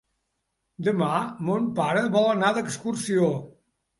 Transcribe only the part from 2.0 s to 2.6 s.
vol anar